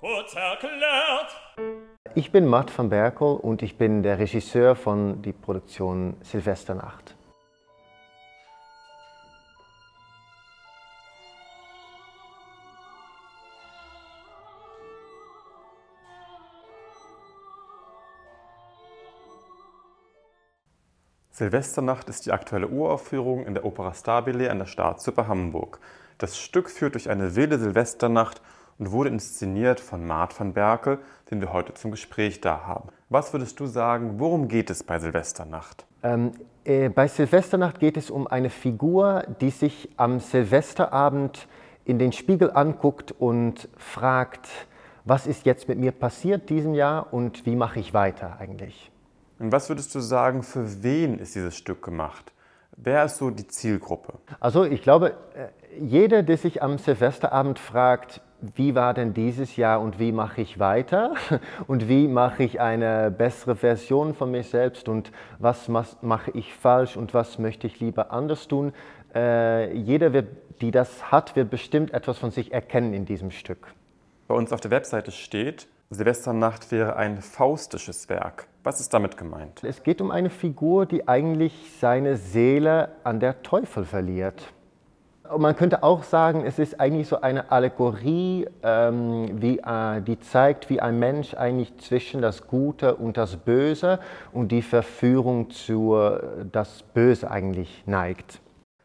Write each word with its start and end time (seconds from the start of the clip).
Kurz 0.00 0.34
erklärt. 0.34 1.36
Ich 2.14 2.32
bin 2.32 2.46
Matt 2.46 2.76
van 2.76 2.88
Berkel 2.88 3.36
und 3.36 3.60
ich 3.60 3.76
bin 3.76 4.02
der 4.02 4.18
Regisseur 4.18 4.74
von 4.74 5.20
die 5.20 5.34
Produktion 5.34 6.16
Silvesternacht. 6.22 7.14
Silvesternacht 21.28 22.08
ist 22.08 22.24
die 22.24 22.32
aktuelle 22.32 22.68
Uraufführung 22.68 23.44
in 23.44 23.52
der 23.52 23.66
Opera 23.66 23.92
Stabile 23.92 24.50
an 24.50 24.60
der 24.60 24.66
Staatsoper 24.66 25.28
Hamburg. 25.28 25.78
Das 26.16 26.38
Stück 26.38 26.70
führt 26.70 26.94
durch 26.94 27.10
eine 27.10 27.36
wilde 27.36 27.58
Silvesternacht 27.58 28.40
und 28.80 28.90
wurde 28.90 29.10
inszeniert 29.10 29.78
von 29.78 30.06
Mart 30.06 30.38
van 30.40 30.54
Berkel, 30.54 30.98
den 31.30 31.40
wir 31.40 31.52
heute 31.52 31.74
zum 31.74 31.90
Gespräch 31.90 32.40
da 32.40 32.66
haben. 32.66 32.88
Was 33.10 33.32
würdest 33.32 33.60
du 33.60 33.66
sagen, 33.66 34.14
worum 34.18 34.48
geht 34.48 34.70
es 34.70 34.82
bei 34.82 34.98
Silvesternacht? 34.98 35.84
Ähm, 36.02 36.32
äh, 36.64 36.88
bei 36.88 37.06
Silvesternacht 37.06 37.78
geht 37.78 37.98
es 37.98 38.10
um 38.10 38.26
eine 38.26 38.48
Figur, 38.48 39.24
die 39.42 39.50
sich 39.50 39.90
am 39.96 40.18
Silvesterabend 40.18 41.46
in 41.84 41.98
den 41.98 42.12
Spiegel 42.12 42.50
anguckt 42.50 43.12
und 43.12 43.68
fragt, 43.76 44.48
was 45.04 45.26
ist 45.26 45.44
jetzt 45.44 45.68
mit 45.68 45.78
mir 45.78 45.92
passiert 45.92 46.48
diesen 46.48 46.74
Jahr 46.74 47.12
und 47.12 47.44
wie 47.44 47.56
mache 47.56 47.80
ich 47.80 47.92
weiter 47.92 48.38
eigentlich? 48.40 48.90
Und 49.38 49.52
was 49.52 49.68
würdest 49.68 49.94
du 49.94 50.00
sagen, 50.00 50.42
für 50.42 50.82
wen 50.82 51.18
ist 51.18 51.34
dieses 51.34 51.54
Stück 51.54 51.82
gemacht? 51.82 52.32
Wer 52.76 53.04
ist 53.04 53.18
so 53.18 53.30
die 53.30 53.46
Zielgruppe? 53.46 54.14
Also 54.38 54.64
ich 54.64 54.82
glaube, 54.82 55.14
äh, 55.34 55.48
jeder, 55.78 56.22
der 56.22 56.36
sich 56.36 56.62
am 56.62 56.78
Silvesterabend 56.78 57.58
fragt, 57.58 58.22
wie 58.54 58.74
war 58.74 58.94
denn 58.94 59.12
dieses 59.12 59.56
Jahr 59.56 59.80
und 59.80 59.98
wie 59.98 60.12
mache 60.12 60.40
ich 60.40 60.58
weiter 60.58 61.14
und 61.66 61.88
wie 61.88 62.08
mache 62.08 62.42
ich 62.42 62.60
eine 62.60 63.10
bessere 63.10 63.56
Version 63.56 64.14
von 64.14 64.30
mir 64.30 64.42
selbst 64.42 64.88
und 64.88 65.12
was 65.38 65.68
mache 65.68 66.30
ich 66.32 66.54
falsch 66.54 66.96
und 66.96 67.12
was 67.12 67.38
möchte 67.38 67.66
ich 67.66 67.80
lieber 67.80 68.12
anders 68.12 68.48
tun. 68.48 68.72
Äh, 69.14 69.74
jeder, 69.74 70.12
wird, 70.12 70.28
die 70.60 70.70
das 70.70 71.10
hat, 71.10 71.36
wird 71.36 71.50
bestimmt 71.50 71.92
etwas 71.92 72.18
von 72.18 72.30
sich 72.30 72.52
erkennen 72.52 72.94
in 72.94 73.04
diesem 73.04 73.30
Stück. 73.30 73.74
Bei 74.28 74.34
uns 74.34 74.52
auf 74.52 74.60
der 74.60 74.70
Webseite 74.70 75.10
steht, 75.10 75.66
Silvesternacht 75.90 76.70
wäre 76.70 76.96
ein 76.96 77.20
faustisches 77.20 78.08
Werk. 78.08 78.46
Was 78.62 78.78
ist 78.78 78.92
damit 78.92 79.16
gemeint? 79.16 79.64
Es 79.64 79.82
geht 79.82 80.02
um 80.02 80.10
eine 80.10 80.28
Figur, 80.28 80.84
die 80.84 81.08
eigentlich 81.08 81.54
seine 81.80 82.16
Seele 82.16 82.90
an 83.04 83.18
der 83.18 83.42
Teufel 83.42 83.86
verliert. 83.86 84.52
Und 85.32 85.40
man 85.40 85.56
könnte 85.56 85.82
auch 85.82 86.02
sagen, 86.02 86.44
es 86.44 86.58
ist 86.58 86.78
eigentlich 86.78 87.08
so 87.08 87.22
eine 87.22 87.50
Allegorie, 87.52 88.46
ähm, 88.62 89.40
wie, 89.40 89.60
äh, 89.60 90.02
die 90.02 90.20
zeigt, 90.20 90.68
wie 90.68 90.80
ein 90.80 90.98
Mensch 90.98 91.32
eigentlich 91.34 91.78
zwischen 91.78 92.20
das 92.20 92.48
Gute 92.48 92.96
und 92.96 93.16
das 93.16 93.36
Böse 93.36 93.98
und 94.32 94.52
die 94.52 94.60
Verführung 94.60 95.48
zu 95.48 95.94
äh, 95.94 96.44
das 96.50 96.82
Böse 96.82 97.30
eigentlich 97.30 97.84
neigt. 97.86 98.42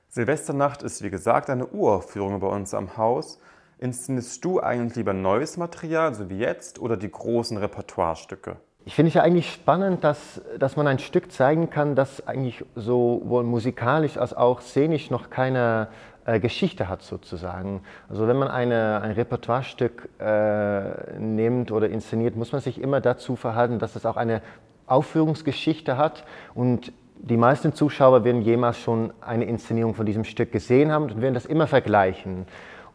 Silvesternacht 0.07 0.83
ist 0.83 1.03
wie 1.03 1.09
gesagt 1.09 1.49
eine 1.49 1.67
Uraufführung 1.67 2.39
bei 2.39 2.47
uns 2.47 2.73
am 2.73 2.95
Haus. 2.95 3.39
Inszenierst 3.77 4.45
du 4.45 4.61
eigentlich 4.61 4.95
lieber 4.95 5.13
neues 5.13 5.57
Material, 5.57 6.13
so 6.15 6.29
wie 6.29 6.37
jetzt, 6.37 6.79
oder 6.79 6.95
die 6.95 7.11
großen 7.11 7.57
Repertoirestücke? 7.57 8.55
Ich 8.87 8.93
finde 8.93 9.07
es 9.07 9.15
ja 9.15 9.23
eigentlich 9.23 9.51
spannend, 9.51 10.03
dass, 10.03 10.41
dass 10.59 10.75
man 10.77 10.85
ein 10.85 10.99
Stück 10.99 11.31
zeigen 11.31 11.71
kann, 11.71 11.95
das 11.95 12.27
eigentlich 12.27 12.63
sowohl 12.75 13.43
musikalisch 13.43 14.15
als 14.15 14.35
auch 14.35 14.61
szenisch 14.61 15.09
noch 15.09 15.31
keine 15.31 15.87
äh, 16.25 16.39
Geschichte 16.39 16.87
hat 16.87 17.01
sozusagen. 17.01 17.81
Also 18.09 18.27
wenn 18.27 18.37
man 18.37 18.47
eine, 18.47 19.01
ein 19.01 19.11
Repertoirestück 19.11 20.07
äh, 20.19 21.17
nimmt 21.17 21.71
oder 21.71 21.89
inszeniert, 21.89 22.35
muss 22.35 22.51
man 22.51 22.61
sich 22.61 22.79
immer 22.79 23.01
dazu 23.01 23.35
verhalten, 23.35 23.79
dass 23.79 23.95
es 23.95 24.05
auch 24.05 24.17
eine 24.17 24.43
Aufführungsgeschichte 24.85 25.97
hat 25.97 26.23
und 26.53 26.93
die 27.17 27.37
meisten 27.37 27.73
Zuschauer 27.73 28.23
werden 28.23 28.43
jemals 28.43 28.77
schon 28.77 29.11
eine 29.19 29.45
Inszenierung 29.45 29.95
von 29.95 30.05
diesem 30.05 30.25
Stück 30.25 30.51
gesehen 30.51 30.91
haben 30.91 31.05
und 31.05 31.21
werden 31.21 31.33
das 31.33 31.47
immer 31.47 31.65
vergleichen. 31.65 32.45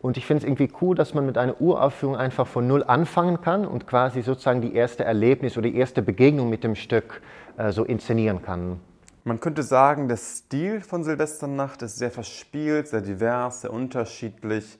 Und 0.02 0.16
ich 0.16 0.26
finde 0.26 0.42
es 0.42 0.44
irgendwie 0.44 0.70
cool, 0.80 0.94
dass 0.94 1.12
man 1.12 1.26
mit 1.26 1.36
einer 1.36 1.60
Uraufführung 1.60 2.16
einfach 2.16 2.46
von 2.46 2.66
Null 2.66 2.82
anfangen 2.84 3.40
kann 3.42 3.66
und 3.66 3.86
quasi 3.86 4.22
sozusagen 4.22 4.62
die 4.62 4.74
erste 4.74 5.04
Erlebnis 5.04 5.58
oder 5.58 5.68
die 5.68 5.76
erste 5.76 6.00
Begegnung 6.00 6.48
mit 6.48 6.64
dem 6.64 6.74
Stück 6.74 7.20
äh, 7.58 7.70
so 7.70 7.84
inszenieren 7.84 8.42
kann. 8.42 8.80
Man 9.24 9.38
könnte 9.38 9.62
sagen, 9.62 10.08
der 10.08 10.16
Stil 10.16 10.80
von 10.80 11.04
Silvesternacht 11.04 11.82
ist 11.82 11.98
sehr 11.98 12.10
verspielt, 12.10 12.88
sehr 12.88 13.02
divers, 13.02 13.60
sehr 13.60 13.72
unterschiedlich. 13.72 14.78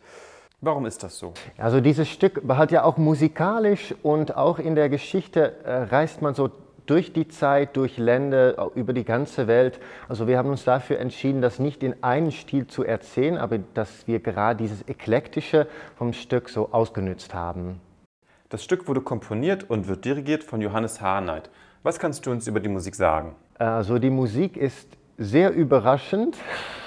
Warum 0.62 0.86
ist 0.86 1.02
das 1.02 1.18
so? 1.18 1.34
Also 1.58 1.80
dieses 1.80 2.08
Stück 2.08 2.42
hat 2.48 2.70
ja 2.70 2.84
auch 2.84 2.96
musikalisch 2.96 3.94
und 4.02 4.36
auch 4.36 4.58
in 4.58 4.74
der 4.74 4.88
Geschichte 4.88 5.62
äh, 5.64 5.84
reist 5.84 6.22
man 6.22 6.34
so 6.34 6.50
durch 6.90 7.12
die 7.12 7.28
Zeit, 7.28 7.76
durch 7.76 7.98
Länder, 7.98 8.72
über 8.74 8.92
die 8.92 9.04
ganze 9.04 9.46
Welt. 9.46 9.78
Also 10.08 10.26
wir 10.26 10.36
haben 10.36 10.50
uns 10.50 10.64
dafür 10.64 10.98
entschieden, 10.98 11.40
das 11.40 11.60
nicht 11.60 11.84
in 11.84 12.02
einen 12.02 12.32
Stil 12.32 12.66
zu 12.66 12.84
erzählen, 12.84 13.38
aber 13.38 13.58
dass 13.74 14.08
wir 14.08 14.18
gerade 14.18 14.58
dieses 14.58 14.88
Eklektische 14.88 15.68
vom 15.96 16.12
Stück 16.12 16.48
so 16.48 16.72
ausgenützt 16.72 17.32
haben. 17.32 17.80
Das 18.48 18.64
Stück 18.64 18.88
wurde 18.88 19.00
komponiert 19.02 19.70
und 19.70 19.86
wird 19.86 20.04
dirigiert 20.04 20.42
von 20.42 20.60
Johannes 20.60 21.00
Harnight. 21.00 21.48
Was 21.84 22.00
kannst 22.00 22.26
du 22.26 22.32
uns 22.32 22.48
über 22.48 22.58
die 22.58 22.68
Musik 22.68 22.96
sagen? 22.96 23.36
Also 23.56 24.00
die 24.00 24.10
Musik 24.10 24.56
ist 24.56 24.88
sehr 25.16 25.52
überraschend. 25.52 26.36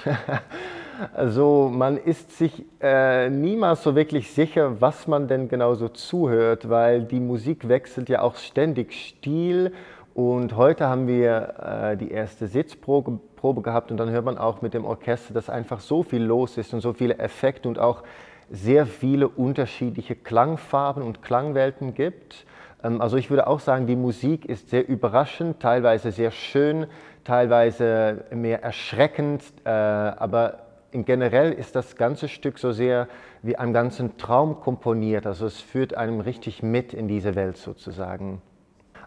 Also 1.13 1.71
man 1.73 1.97
ist 1.97 2.37
sich 2.37 2.65
äh, 2.81 3.29
niemals 3.29 3.83
so 3.83 3.95
wirklich 3.95 4.31
sicher, 4.31 4.81
was 4.81 5.07
man 5.07 5.27
denn 5.27 5.49
genau 5.49 5.73
so 5.75 5.89
zuhört, 5.89 6.69
weil 6.69 7.03
die 7.03 7.19
Musik 7.19 7.67
wechselt 7.67 8.09
ja 8.09 8.21
auch 8.21 8.35
ständig 8.35 8.93
Stil. 8.93 9.73
Und 10.13 10.55
heute 10.55 10.87
haben 10.87 11.07
wir 11.07 11.93
äh, 11.93 11.97
die 11.97 12.11
erste 12.11 12.47
Sitzprobe 12.47 13.19
Probe 13.43 13.61
gehabt 13.61 13.91
und 13.91 13.97
dann 13.97 14.09
hört 14.09 14.23
man 14.23 14.37
auch 14.37 14.61
mit 14.61 14.73
dem 14.73 14.85
Orchester, 14.85 15.33
dass 15.33 15.49
einfach 15.49 15.81
so 15.81 16.01
viel 16.01 16.23
los 16.23 16.57
ist 16.57 16.73
und 16.73 16.79
so 16.79 16.93
viele 16.93 17.17
Effekte 17.17 17.67
und 17.67 17.77
auch 17.77 18.03
sehr 18.49 18.85
viele 18.85 19.27
unterschiedliche 19.27 20.15
Klangfarben 20.15 21.03
und 21.03 21.21
Klangwelten 21.21 21.93
gibt. 21.93 22.45
Ähm, 22.83 23.01
also 23.01 23.17
ich 23.17 23.29
würde 23.29 23.47
auch 23.47 23.59
sagen, 23.59 23.85
die 23.85 23.97
Musik 23.97 24.45
ist 24.45 24.69
sehr 24.69 24.87
überraschend, 24.87 25.59
teilweise 25.59 26.11
sehr 26.11 26.31
schön, 26.31 26.87
teilweise 27.25 28.23
mehr 28.31 28.63
erschreckend, 28.63 29.43
äh, 29.65 29.69
aber 29.69 30.59
generell 30.93 31.51
ist 31.51 31.75
das 31.75 31.95
ganze 31.95 32.29
Stück 32.29 32.59
so 32.59 32.71
sehr 32.71 33.07
wie 33.41 33.57
einem 33.57 33.73
ganzen 33.73 34.17
Traum 34.17 34.59
komponiert. 34.59 35.25
Also 35.25 35.45
es 35.47 35.59
führt 35.59 35.95
einem 35.95 36.19
richtig 36.19 36.61
mit 36.61 36.93
in 36.93 37.07
diese 37.07 37.35
Welt 37.35 37.57
sozusagen. 37.57 38.41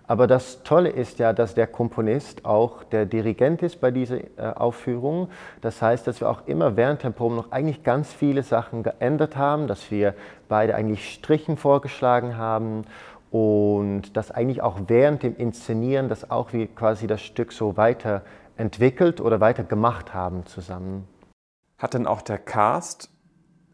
Aber 0.09 0.27
das 0.27 0.63
Tolle 0.63 0.91
ist 0.91 1.19
ja, 1.19 1.33
dass 1.33 1.55
der 1.55 1.67
Komponist 1.67 2.45
auch 2.45 2.85
der 2.85 3.07
Dirigent 3.07 3.63
ist 3.63 3.81
bei 3.81 3.91
dieser 3.91 4.19
äh, 4.19 4.53
Aufführung. 4.55 5.29
Das 5.63 5.83
heißt, 5.83 6.07
dass 6.07 6.21
wir 6.21 6.31
auch 6.31 6.47
immer 6.47 6.77
während 6.77 7.03
der 7.03 7.11
Probe 7.11 7.35
noch 7.35 7.51
eigentlich 7.51 7.83
ganz 7.83 8.13
viele 8.13 8.43
Sachen 8.43 8.85
geändert 8.85 9.37
haben, 9.37 9.67
dass 9.67 9.91
wir 9.91 10.15
beide 10.49 10.77
eigentlich 10.77 11.13
Strichen 11.13 11.57
vorgeschlagen 11.57 12.37
haben 12.37 12.85
und 13.33 14.17
dass 14.17 14.31
eigentlich 14.31 14.63
auch 14.63 14.79
während 14.87 15.25
dem 15.25 15.37
Inszenieren, 15.37 16.09
dass 16.09 16.31
auch 16.31 16.53
wir 16.53 16.69
quasi 16.69 17.09
das 17.09 17.21
Stück 17.21 17.53
so 17.53 17.77
weiterentwickelt 17.77 19.21
oder 19.21 19.41
weiter 19.41 19.65
gemacht 19.65 20.15
haben 20.15 20.47
zusammen. 20.47 21.09
Hat 21.79 21.93
denn 21.93 22.07
auch 22.07 22.23
der 22.23 22.39
Cast 22.39 23.11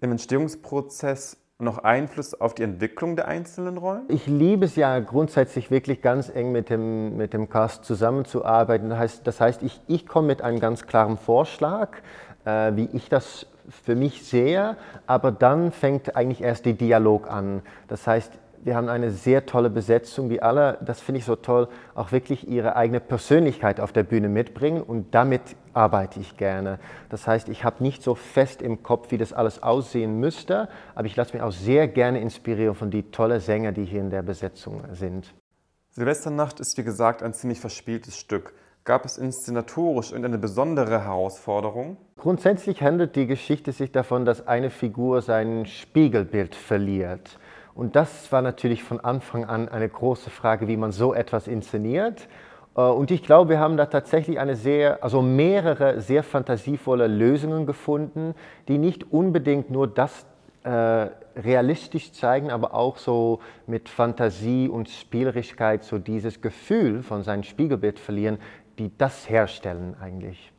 im 0.01 0.11
Entstehungsprozess 0.11 1.37
noch 1.59 1.79
Einfluss 1.79 2.35
auf 2.35 2.55
die 2.55 2.65
Entwicklung 2.65 3.15
der 3.15 3.29
einzelnen 3.29 3.79
Rollen? 3.79 4.03
Ich 4.09 4.27
liebe 4.27 4.65
es 4.65 4.75
ja 4.75 4.99
grundsätzlich 4.99 5.71
wirklich 5.71 6.03
ganz 6.03 6.29
eng 6.29 6.51
mit 6.51 6.69
dem, 6.69 7.17
mit 7.17 7.33
dem 7.33 7.49
Cast 7.49 7.85
zusammenzuarbeiten. 7.85 8.91
Das 8.91 8.99
heißt, 8.99 9.27
das 9.27 9.41
heißt 9.41 9.63
ich, 9.63 9.81
ich 9.87 10.07
komme 10.09 10.27
mit 10.27 10.43
einem 10.43 10.59
ganz 10.59 10.87
klaren 10.87 11.17
Vorschlag, 11.17 11.99
äh, 12.45 12.73
wie 12.75 12.89
ich 12.93 13.09
das 13.09 13.47
für 13.69 13.95
mich 13.95 14.27
sehe, 14.27 14.77
aber 15.07 15.31
dann 15.31 15.71
fängt 15.71 16.17
eigentlich 16.17 16.43
erst 16.43 16.67
der 16.67 16.73
Dialog 16.73 17.31
an. 17.31 17.63
Das 17.87 18.09
heißt, 18.09 18.33
wir 18.65 18.77
haben 18.77 18.89
eine 18.89 19.11
sehr 19.11 19.45
tolle 19.45 19.71
Besetzung, 19.71 20.29
die 20.29 20.43
alle, 20.43 20.79
das 20.83 21.01
finde 21.01 21.19
ich 21.19 21.25
so 21.25 21.37
toll, 21.37 21.69
auch 21.95 22.13
wirklich 22.13 22.49
ihre 22.49 22.77
eigene 22.77 23.01
Persönlichkeit 23.01 23.81
auf 23.81 23.93
der 23.93 24.05
Bühne 24.05 24.29
mitbringen 24.29 24.83
und 24.83 25.15
damit 25.15 25.43
arbeite 25.75 26.21
ich 26.21 26.37
gerne. 26.37 26.79
Das 27.09 27.27
heißt, 27.27 27.49
ich 27.49 27.65
habe 27.65 27.83
nicht 27.83 28.03
so 28.03 28.15
fest 28.15 28.63
im 28.63 28.83
Kopf, 28.83 29.11
wie 29.11 29.19
das 29.19 29.33
alles 29.33 29.63
aussehen 29.63 30.21
müsste, 30.21 30.69
aber 30.95 31.07
ich 31.07 31.17
lasse 31.17 31.33
mich 31.33 31.43
auch 31.43 31.53
sehr 31.53 31.89
gerne 31.89 32.21
inspirieren 32.21 32.75
von 32.75 32.91
den 32.91 33.11
tollen 33.11 33.41
Sängern, 33.41 33.75
die 33.75 33.85
hier 33.85 34.01
in 34.01 34.11
der 34.11 34.23
Besetzung 34.23 34.83
sind. 34.93 35.35
Silvesternacht 35.91 36.61
ist 36.61 36.79
wie 36.79 36.85
gesagt 36.85 37.23
ein 37.23 37.35
ziemlich 37.35 37.61
verspieltes 37.61 38.17
Stück. 38.17 38.55
Gab 38.85 39.05
es 39.05 39.17
inszenatorisch 39.17 40.11
irgendeine 40.11 40.39
besondere 40.39 41.05
Herausforderung? 41.05 41.97
Grundsätzlich 42.17 42.83
handelt 42.83 43.15
die 43.15 43.27
Geschichte 43.27 43.71
sich 43.71 43.93
davon, 43.93 44.25
dass 44.25 44.47
eine 44.49 44.71
Figur 44.71 45.23
sein 45.23 45.67
Spiegelbild 45.67 46.55
verliert. 46.55 47.39
Und 47.75 47.97
das 47.97 48.31
war 48.33 48.43
natürlich 48.43 48.83
von 48.83 49.01
Anfang 49.01 49.45
an 49.45 49.69
eine 49.69 49.89
große 49.89 50.31
Frage, 50.31 50.69
wie 50.69 50.77
man 50.77 50.93
so 50.93 51.15
etwas 51.15 51.49
inszeniert. 51.49 52.29
Äh, 52.77 52.83
und 52.83 53.11
ich 53.11 53.23
glaube, 53.23 53.51
wir 53.51 53.59
haben 53.59 53.77
da 53.77 53.87
tatsächlich 53.87 54.39
eine 54.39 54.57
sehr, 54.57 55.03
also 55.03 55.23
mehrere 55.23 56.01
sehr 56.01 56.23
fantasievolle 56.23 57.07
Lösungen 57.07 57.67
gefunden, 57.67 58.35
die 58.69 58.79
nicht 58.79 59.13
unbedingt 59.13 59.71
nur 59.71 59.89
das 59.89 60.27
äh, 60.65 61.09
realistisch 61.37 62.13
zeigen, 62.13 62.51
aber 62.51 62.75
auch 62.75 62.99
so 62.99 63.41
mit 63.67 63.89
Fantasie 63.89 64.69
und 64.69 64.89
Spielerischkeit 64.89 65.83
so 65.83 65.99
dieses 65.99 66.41
Gefühl 66.41 67.03
von 67.03 67.23
seinem 67.23 67.43
Spiegelbild 67.43 67.99
verlieren, 67.99 68.39
die 68.79 68.97
das 68.97 69.29
herstellen 69.29 69.97
eigentlich. 70.01 70.53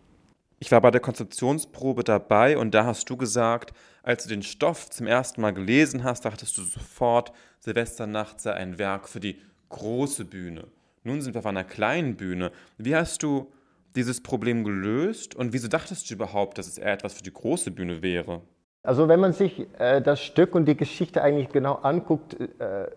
Ich 0.64 0.72
war 0.72 0.80
bei 0.80 0.92
der 0.92 1.02
Konzeptionsprobe 1.02 2.06
dabei 2.06 2.58
und 2.58 2.74
da 2.74 2.86
hast 2.86 3.10
du 3.10 3.18
gesagt, 3.18 3.74
als 4.02 4.24
du 4.24 4.30
den 4.30 4.44
Stoff 4.44 4.90
zum 4.90 5.08
ersten 5.08 5.42
Mal 5.42 5.54
gelesen 5.54 6.06
hast, 6.06 6.24
dachtest 6.24 6.58
du 6.58 6.62
sofort, 6.62 7.34
Silvesternacht 7.60 8.40
sei 8.40 8.54
ein 8.54 8.78
Werk 8.80 9.10
für 9.10 9.20
die 9.20 9.42
große 9.68 10.24
Bühne. 10.24 10.68
Nun 11.04 11.22
sind 11.22 11.34
wir 11.36 11.40
auf 11.40 11.46
einer 11.48 11.66
kleinen 11.66 12.16
Bühne. 12.16 12.50
Wie 12.78 12.96
hast 12.96 13.24
du 13.24 13.52
dieses 13.98 14.24
Problem 14.24 14.64
gelöst 14.64 15.36
und 15.36 15.52
wieso 15.52 15.68
dachtest 15.68 16.10
du 16.10 16.14
überhaupt, 16.14 16.58
dass 16.58 16.68
es 16.68 16.78
eher 16.78 16.94
etwas 16.94 17.12
für 17.12 17.24
die 17.24 17.34
große 17.34 17.72
Bühne 17.72 18.02
wäre? 18.02 18.42
Also 18.86 19.08
wenn 19.08 19.22
man 19.22 19.32
sich 19.32 19.66
äh, 19.80 20.02
das 20.02 20.22
Stück 20.22 20.56
und 20.56 20.66
die 20.66 20.76
Geschichte 20.76 21.24
eigentlich 21.24 21.48
genau 21.54 21.76
anguckt, 21.76 22.36
äh, 22.60 22.88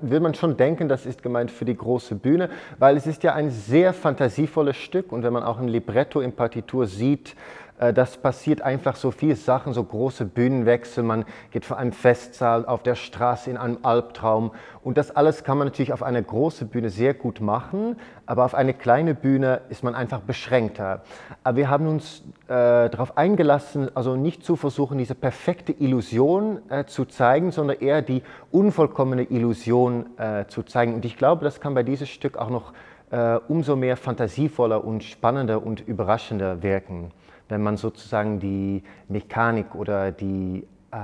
will 0.00 0.20
man 0.20 0.34
schon 0.34 0.56
denken, 0.56 0.88
das 0.88 1.06
ist 1.06 1.24
gemeint 1.24 1.50
für 1.50 1.64
die 1.64 1.76
große 1.76 2.14
Bühne, 2.14 2.50
weil 2.78 2.96
es 2.96 3.08
ist 3.08 3.24
ja 3.24 3.34
ein 3.34 3.50
sehr 3.50 3.92
fantasievolles 3.92 4.76
Stück. 4.76 5.10
Und 5.10 5.24
wenn 5.24 5.32
man 5.32 5.42
auch 5.42 5.58
ein 5.58 5.66
Libretto 5.66 6.20
in 6.20 6.34
Partitur 6.34 6.86
sieht, 6.86 7.34
das 7.78 8.16
passiert 8.18 8.62
einfach 8.62 8.94
so 8.94 9.10
viele 9.10 9.34
Sachen, 9.34 9.72
so 9.72 9.82
große 9.82 10.24
Bühnenwechsel. 10.26 11.02
Man 11.02 11.24
geht 11.50 11.64
von 11.64 11.76
einem 11.76 11.92
Festsaal 11.92 12.64
auf 12.66 12.84
der 12.84 12.94
Straße 12.94 13.50
in 13.50 13.56
einem 13.56 13.78
Albtraum. 13.82 14.52
Und 14.82 14.96
das 14.96 15.10
alles 15.10 15.42
kann 15.42 15.58
man 15.58 15.66
natürlich 15.66 15.92
auf 15.92 16.02
einer 16.02 16.22
großen 16.22 16.68
Bühne 16.68 16.90
sehr 16.90 17.14
gut 17.14 17.40
machen, 17.40 17.96
aber 18.26 18.44
auf 18.44 18.54
eine 18.54 18.74
kleine 18.74 19.14
Bühne 19.14 19.62
ist 19.70 19.82
man 19.82 19.94
einfach 19.94 20.20
beschränkter. 20.20 21.02
Aber 21.42 21.56
wir 21.56 21.68
haben 21.68 21.88
uns 21.88 22.22
äh, 22.46 22.88
darauf 22.90 23.16
eingelassen, 23.16 23.90
also 23.96 24.14
nicht 24.14 24.44
zu 24.44 24.56
versuchen, 24.56 24.98
diese 24.98 25.14
perfekte 25.14 25.72
Illusion 25.72 26.60
äh, 26.70 26.84
zu 26.84 27.04
zeigen, 27.06 27.50
sondern 27.50 27.78
eher 27.80 28.02
die 28.02 28.22
unvollkommene 28.52 29.24
Illusion 29.24 30.16
äh, 30.18 30.46
zu 30.46 30.62
zeigen. 30.62 30.94
Und 30.94 31.04
ich 31.04 31.16
glaube, 31.16 31.44
das 31.44 31.60
kann 31.60 31.74
bei 31.74 31.82
diesem 31.82 32.06
Stück 32.06 32.36
auch 32.36 32.50
noch 32.50 32.72
äh, 33.10 33.38
umso 33.48 33.74
mehr 33.74 33.96
fantasievoller 33.96 34.84
und 34.84 35.02
spannender 35.02 35.64
und 35.64 35.80
überraschender 35.80 36.62
wirken 36.62 37.10
wenn 37.54 37.62
man 37.62 37.76
sozusagen 37.76 38.40
die 38.40 38.82
Mechanik 39.08 39.76
oder 39.76 40.10
die, 40.10 40.66
äh, 40.90 40.96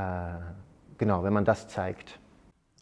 genau, 0.99 1.23
wenn 1.23 1.33
man 1.33 1.45
das 1.45 1.69
zeigt. 1.69 2.19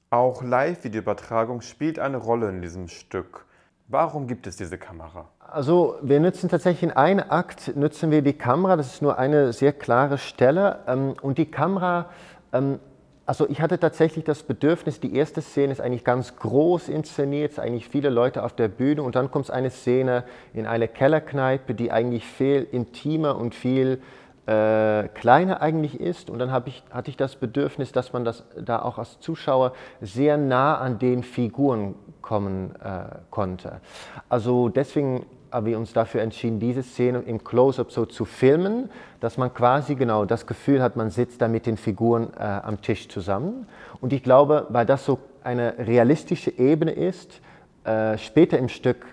Auch 0.08 0.42
Live-Videoübertragung 0.42 1.60
spielt 1.60 1.98
eine 1.98 2.16
Rolle 2.16 2.48
in 2.48 2.62
diesem 2.62 2.88
Stück. 2.88 3.44
Warum 3.86 4.26
gibt 4.26 4.46
es 4.46 4.56
diese 4.56 4.78
Kamera? 4.78 5.28
Also 5.38 5.98
wir 6.00 6.18
nutzen 6.18 6.48
tatsächlich 6.48 6.82
in 6.82 6.96
einem 6.96 7.24
Akt 7.28 7.76
nutzen 7.76 8.10
wir 8.10 8.22
die 8.22 8.32
Kamera, 8.32 8.76
das 8.76 8.94
ist 8.94 9.02
nur 9.02 9.18
eine 9.18 9.52
sehr 9.52 9.74
klare 9.74 10.16
Stelle 10.16 10.78
ähm, 10.86 11.14
und 11.20 11.36
die 11.36 11.50
Kamera 11.50 12.06
ähm, 12.54 12.80
also 13.28 13.46
ich 13.46 13.60
hatte 13.60 13.78
tatsächlich 13.78 14.24
das 14.24 14.42
Bedürfnis, 14.42 15.00
die 15.00 15.14
erste 15.14 15.42
Szene 15.42 15.70
ist 15.72 15.82
eigentlich 15.82 16.02
ganz 16.02 16.36
groß 16.36 16.88
inszeniert, 16.88 17.52
es 17.52 17.58
eigentlich 17.58 17.86
viele 17.86 18.08
Leute 18.08 18.42
auf 18.42 18.56
der 18.56 18.68
Bühne 18.68 19.02
und 19.02 19.16
dann 19.16 19.30
kommt 19.30 19.50
eine 19.50 19.68
Szene 19.68 20.24
in 20.54 20.66
eine 20.66 20.88
Kellerkneipe, 20.88 21.74
die 21.74 21.92
eigentlich 21.92 22.24
viel 22.24 22.66
intimer 22.72 23.36
und 23.36 23.54
viel 23.54 24.00
äh, 24.48 25.08
kleiner 25.08 25.60
eigentlich 25.60 26.00
ist 26.00 26.30
und 26.30 26.38
dann 26.38 26.50
ich, 26.64 26.82
hatte 26.90 27.10
ich 27.10 27.18
das 27.18 27.36
Bedürfnis, 27.36 27.92
dass 27.92 28.14
man 28.14 28.24
das 28.24 28.44
da 28.58 28.80
auch 28.80 28.96
als 28.96 29.20
Zuschauer 29.20 29.74
sehr 30.00 30.38
nah 30.38 30.78
an 30.78 30.98
den 30.98 31.22
Figuren 31.22 31.94
kommen 32.22 32.74
äh, 32.76 33.16
konnte. 33.30 33.82
Also 34.30 34.70
deswegen 34.70 35.26
haben 35.50 35.66
wir 35.66 35.78
uns 35.78 35.92
dafür 35.92 36.22
entschieden, 36.22 36.60
diese 36.60 36.82
Szene 36.82 37.20
im 37.20 37.44
Close-up 37.44 37.92
so 37.92 38.06
zu 38.06 38.24
filmen, 38.24 38.88
dass 39.20 39.36
man 39.36 39.52
quasi 39.52 39.96
genau 39.96 40.24
das 40.24 40.46
Gefühl 40.46 40.82
hat, 40.82 40.96
man 40.96 41.10
sitzt 41.10 41.42
da 41.42 41.48
mit 41.48 41.66
den 41.66 41.76
Figuren 41.76 42.32
äh, 42.38 42.42
am 42.42 42.80
Tisch 42.80 43.08
zusammen. 43.08 43.66
Und 44.00 44.14
ich 44.14 44.22
glaube, 44.22 44.66
weil 44.70 44.86
das 44.86 45.04
so 45.04 45.18
eine 45.42 45.74
realistische 45.78 46.50
Ebene 46.58 46.92
ist, 46.92 47.42
äh, 47.84 48.16
später 48.16 48.58
im 48.58 48.70
Stück 48.70 49.04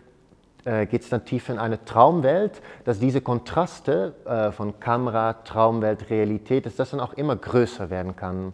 äh, 0.66 0.86
geht 0.88 1.04
es 1.04 1.10
dann 1.10 1.26
tiefer 1.26 1.54
in 1.54 1.60
eine 1.60 1.86
Traumwelt, 1.86 2.62
dass 2.84 3.00
diese 3.00 3.22
Kontraste 3.22 4.16
äh, 4.26 4.52
von 4.52 4.80
Kamera, 4.80 5.34
Traumwelt, 5.34 6.10
Realität, 6.10 6.66
dass 6.66 6.76
das 6.76 6.90
dann 6.90 7.00
auch 7.00 7.14
immer 7.14 7.36
größer 7.36 7.90
werden 7.90 8.16
kann. 8.16 8.54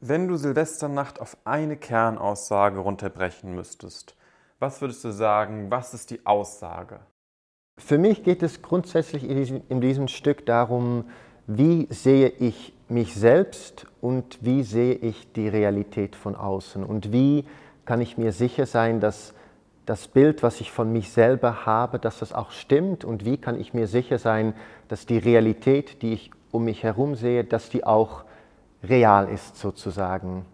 Wenn 0.00 0.28
du 0.28 0.36
Silvesternacht 0.36 1.20
auf 1.20 1.36
eine 1.44 1.76
Kernaussage 1.76 2.80
runterbrechen 2.80 3.54
müsstest, 3.54 4.16
was 4.58 4.80
würdest 4.80 5.04
du 5.04 5.10
sagen, 5.10 5.70
was 5.70 5.92
ist 5.92 6.10
die 6.10 6.24
Aussage? 6.24 7.00
Für 7.78 7.98
mich 7.98 8.22
geht 8.22 8.42
es 8.42 8.62
grundsätzlich 8.62 9.24
in 9.28 9.36
diesem, 9.36 9.62
in 9.68 9.80
diesem 9.80 10.08
Stück 10.08 10.46
darum, 10.46 11.04
wie 11.46 11.86
sehe 11.90 12.28
ich 12.28 12.74
mich 12.88 13.14
selbst 13.14 13.86
und 14.00 14.38
wie 14.42 14.62
sehe 14.62 14.94
ich 14.94 15.32
die 15.32 15.48
Realität 15.48 16.16
von 16.16 16.34
außen 16.34 16.84
und 16.84 17.12
wie 17.12 17.44
kann 17.84 18.00
ich 18.00 18.18
mir 18.18 18.32
sicher 18.32 18.66
sein, 18.66 19.00
dass 19.00 19.34
das 19.90 20.06
Bild, 20.06 20.44
was 20.44 20.60
ich 20.60 20.70
von 20.70 20.92
mich 20.92 21.10
selber 21.10 21.66
habe, 21.66 21.98
dass 21.98 22.20
das 22.20 22.32
auch 22.32 22.52
stimmt 22.52 23.04
und 23.04 23.24
wie 23.24 23.38
kann 23.38 23.58
ich 23.58 23.74
mir 23.74 23.88
sicher 23.88 24.18
sein, 24.18 24.54
dass 24.86 25.04
die 25.04 25.18
Realität, 25.18 26.00
die 26.02 26.12
ich 26.12 26.30
um 26.52 26.64
mich 26.64 26.84
herum 26.84 27.16
sehe, 27.16 27.42
dass 27.42 27.70
die 27.70 27.82
auch 27.82 28.22
real 28.84 29.28
ist 29.28 29.56
sozusagen. 29.56 30.46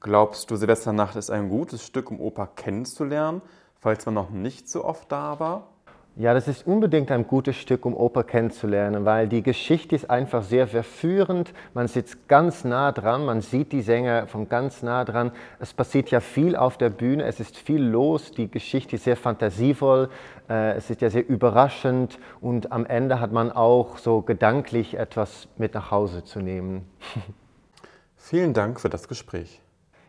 Glaubst 0.00 0.50
du, 0.50 0.56
Silvesternacht 0.56 1.16
ist 1.16 1.30
ein 1.30 1.48
gutes 1.48 1.82
Stück, 1.86 2.10
um 2.10 2.20
Oper 2.20 2.46
kennenzulernen, 2.46 3.40
falls 3.80 4.04
man 4.04 4.16
noch 4.16 4.28
nicht 4.28 4.68
so 4.68 4.84
oft 4.84 5.10
da 5.10 5.40
war? 5.40 5.73
Ja, 6.16 6.32
das 6.32 6.46
ist 6.46 6.64
unbedingt 6.64 7.10
ein 7.10 7.26
gutes 7.26 7.56
Stück, 7.56 7.84
um 7.84 7.96
Oper 7.96 8.22
kennenzulernen, 8.22 9.04
weil 9.04 9.26
die 9.26 9.42
Geschichte 9.42 9.96
ist 9.96 10.08
einfach 10.08 10.44
sehr 10.44 10.68
verführend. 10.68 11.52
Man 11.74 11.88
sitzt 11.88 12.28
ganz 12.28 12.62
nah 12.62 12.92
dran, 12.92 13.24
man 13.24 13.40
sieht 13.40 13.72
die 13.72 13.82
Sänger 13.82 14.28
von 14.28 14.48
ganz 14.48 14.84
nah 14.84 15.04
dran. 15.04 15.32
Es 15.58 15.74
passiert 15.74 16.12
ja 16.12 16.20
viel 16.20 16.54
auf 16.54 16.78
der 16.78 16.90
Bühne, 16.90 17.24
es 17.24 17.40
ist 17.40 17.56
viel 17.56 17.82
los, 17.82 18.30
die 18.30 18.48
Geschichte 18.48 18.94
ist 18.94 19.02
sehr 19.02 19.16
fantasievoll, 19.16 20.08
äh, 20.48 20.74
es 20.76 20.88
ist 20.88 21.00
ja 21.00 21.10
sehr 21.10 21.28
überraschend 21.28 22.20
und 22.40 22.70
am 22.70 22.86
Ende 22.86 23.18
hat 23.18 23.32
man 23.32 23.50
auch 23.50 23.98
so 23.98 24.22
gedanklich 24.22 24.94
etwas 24.94 25.48
mit 25.56 25.74
nach 25.74 25.90
Hause 25.90 26.22
zu 26.22 26.38
nehmen. 26.38 26.88
Vielen 28.16 28.54
Dank 28.54 28.78
für 28.78 28.88
das 28.88 29.08
Gespräch. 29.08 29.60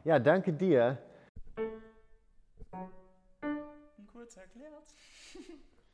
Ja, 0.03 0.19
danke 0.19 0.53
dir. 0.53 0.99
Kurz 4.13 4.37
erklärt. 4.37 4.94